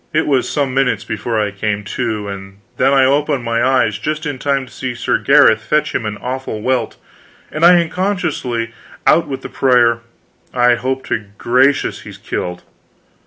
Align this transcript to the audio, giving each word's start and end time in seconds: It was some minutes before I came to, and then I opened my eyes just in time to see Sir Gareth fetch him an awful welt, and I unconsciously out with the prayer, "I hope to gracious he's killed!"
It 0.13 0.25
was 0.25 0.49
some 0.49 0.73
minutes 0.73 1.03
before 1.03 1.39
I 1.39 1.51
came 1.51 1.83
to, 1.83 2.27
and 2.27 2.57
then 2.77 2.91
I 2.91 3.05
opened 3.05 3.43
my 3.43 3.61
eyes 3.63 3.99
just 3.99 4.25
in 4.25 4.39
time 4.39 4.65
to 4.65 4.71
see 4.71 4.95
Sir 4.95 5.19
Gareth 5.19 5.61
fetch 5.61 5.93
him 5.93 6.07
an 6.07 6.17
awful 6.17 6.59
welt, 6.63 6.95
and 7.51 7.63
I 7.63 7.79
unconsciously 7.79 8.73
out 9.05 9.27
with 9.27 9.43
the 9.43 9.47
prayer, 9.49 9.99
"I 10.55 10.73
hope 10.73 11.05
to 11.09 11.25
gracious 11.37 12.01
he's 12.01 12.17
killed!" 12.17 12.63